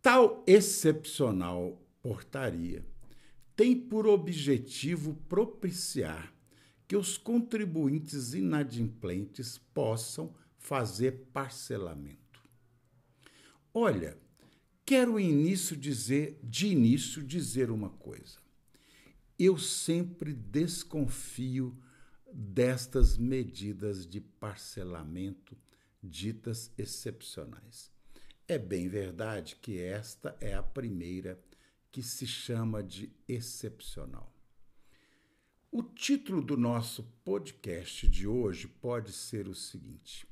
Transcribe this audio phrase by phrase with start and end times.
[0.00, 2.82] Tal excepcional portaria
[3.54, 6.32] tem por objetivo propiciar
[6.88, 12.42] que os contribuintes inadimplentes possam fazer parcelamento.
[13.74, 14.16] Olha,
[14.86, 18.38] quero início dizer, de início dizer uma coisa.
[19.38, 21.78] Eu sempre desconfio
[22.32, 25.56] destas medidas de parcelamento
[26.02, 27.92] ditas excepcionais.
[28.46, 31.38] É bem verdade que esta é a primeira
[31.92, 34.37] que se chama de excepcional.
[35.70, 40.26] O título do nosso podcast de hoje pode ser o seguinte: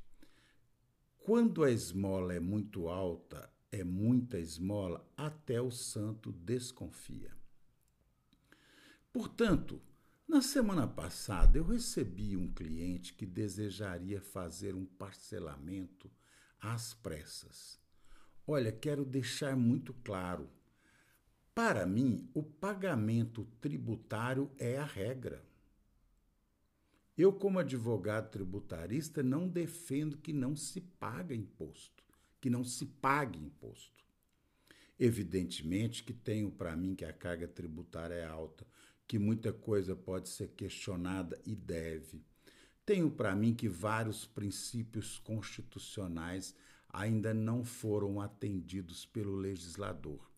[1.19, 7.31] Quando a esmola é muito alta, é muita esmola, até o santo desconfia.
[9.13, 9.79] Portanto,
[10.27, 16.09] na semana passada eu recebi um cliente que desejaria fazer um parcelamento
[16.59, 17.79] às pressas.
[18.47, 20.49] Olha, quero deixar muito claro
[21.57, 25.43] para mim, o pagamento tributário é a regra.
[27.17, 32.03] Eu, como advogado tributarista, não defendo que não se pague imposto,
[32.39, 34.05] que não se pague imposto.
[34.99, 38.63] Evidentemente que tenho para mim que a carga tributária é alta,
[39.07, 42.23] que muita coisa pode ser questionada e deve.
[42.85, 46.53] Tenho para mim que vários princípios constitucionais
[46.87, 50.36] ainda não foram atendidos pelo legislador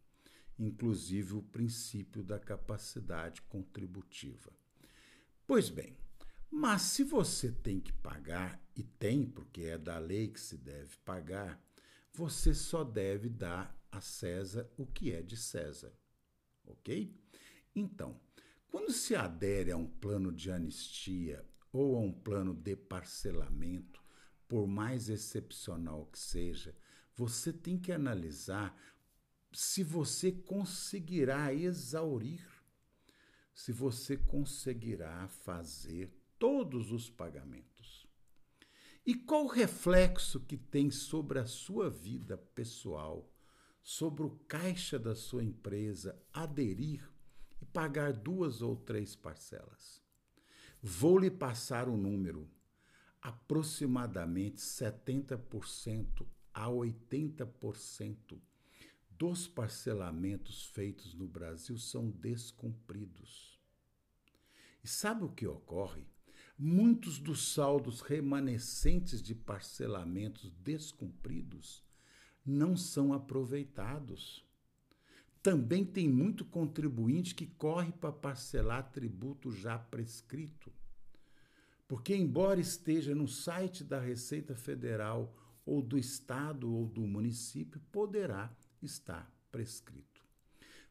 [0.59, 4.51] inclusive o princípio da capacidade contributiva.
[5.47, 5.97] Pois bem,
[6.51, 10.97] mas se você tem que pagar, e tem, porque é da lei que se deve
[11.05, 11.61] pagar,
[12.11, 15.93] você só deve dar a César o que é de César.
[16.65, 17.15] Ok?
[17.75, 18.19] Então,
[18.69, 24.03] quando se adere a um plano de anistia ou a um plano de parcelamento,
[24.47, 26.75] por mais excepcional que seja,
[27.15, 28.75] você tem que analisar
[29.51, 32.45] se você conseguirá exaurir,
[33.53, 38.07] se você conseguirá fazer todos os pagamentos.
[39.05, 43.29] E qual o reflexo que tem sobre a sua vida pessoal,
[43.81, 47.09] sobre o caixa da sua empresa aderir
[47.61, 50.01] e pagar duas ou três parcelas?
[50.81, 52.49] Vou lhe passar o um número.
[53.21, 58.39] Aproximadamente 70% a 80%
[59.19, 63.59] dos parcelamentos feitos no Brasil são descumpridos.
[64.81, 66.07] E sabe o que ocorre?
[66.57, 71.83] Muitos dos saldos remanescentes de parcelamentos descumpridos
[72.45, 74.45] não são aproveitados.
[75.43, 80.71] Também tem muito contribuinte que corre para parcelar tributo já prescrito.
[81.89, 85.35] Porque, embora esteja no site da Receita Federal
[85.65, 90.23] ou do Estado ou do município, poderá está prescrito.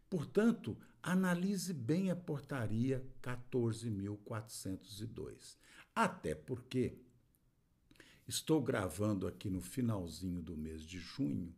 [0.09, 5.59] Portanto, analise bem a portaria 14.402.
[5.95, 6.99] Até porque
[8.27, 11.55] estou gravando aqui no finalzinho do mês de junho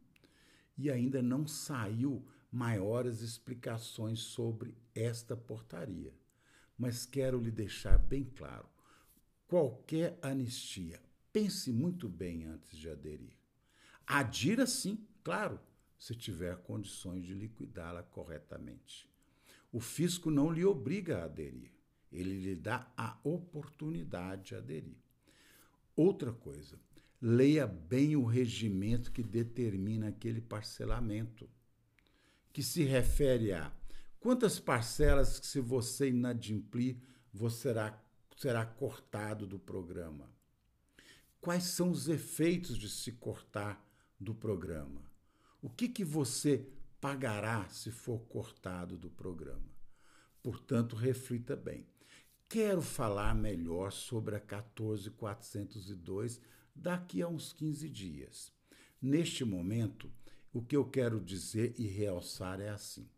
[0.76, 6.12] e ainda não saiu maiores explicações sobre esta portaria.
[6.76, 8.68] Mas quero lhe deixar bem claro:
[9.46, 11.00] qualquer anistia,
[11.32, 13.36] pense muito bem antes de aderir.
[14.06, 15.60] Adira sim, claro,
[16.00, 19.06] se tiver condições de liquidá-la corretamente.
[19.70, 21.70] O fisco não lhe obriga a aderir,
[22.10, 24.96] ele lhe dá a oportunidade de aderir.
[25.94, 26.80] Outra coisa,
[27.20, 31.46] leia bem o regimento que determina aquele parcelamento,
[32.50, 33.70] que se refere a
[34.18, 36.96] quantas parcelas que, se você inadimplir,
[37.30, 38.02] você será,
[38.38, 40.30] será cortado do programa.
[41.42, 43.86] Quais são os efeitos de se cortar
[44.18, 45.09] do programa?
[45.62, 46.66] O que, que você
[47.00, 49.68] pagará se for cortado do programa?
[50.42, 51.86] Portanto, reflita bem.
[52.48, 56.40] quero falar melhor sobre a 14402
[56.74, 58.52] daqui a uns 15 dias.
[59.00, 60.10] Neste momento,
[60.52, 63.08] o que eu quero dizer e realçar é assim.